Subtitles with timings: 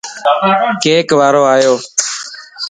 [0.83, 1.75] ڪيڪ وارو آيووَ